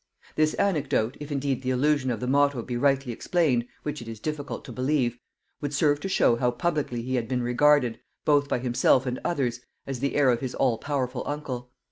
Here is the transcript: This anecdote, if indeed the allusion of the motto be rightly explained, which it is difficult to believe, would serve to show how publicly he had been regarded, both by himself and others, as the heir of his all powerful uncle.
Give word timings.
This 0.35 0.55
anecdote, 0.55 1.15
if 1.19 1.31
indeed 1.31 1.61
the 1.61 1.69
allusion 1.69 2.09
of 2.09 2.19
the 2.19 2.25
motto 2.25 2.63
be 2.63 2.75
rightly 2.75 3.13
explained, 3.13 3.67
which 3.83 4.01
it 4.01 4.07
is 4.07 4.19
difficult 4.19 4.65
to 4.65 4.71
believe, 4.71 5.19
would 5.61 5.75
serve 5.75 5.99
to 5.99 6.09
show 6.09 6.37
how 6.37 6.49
publicly 6.49 7.03
he 7.03 7.13
had 7.13 7.27
been 7.27 7.43
regarded, 7.43 7.99
both 8.25 8.47
by 8.47 8.57
himself 8.57 9.05
and 9.05 9.19
others, 9.23 9.59
as 9.85 9.99
the 9.99 10.15
heir 10.15 10.31
of 10.31 10.39
his 10.39 10.55
all 10.55 10.79
powerful 10.79 11.21
uncle. 11.27 11.69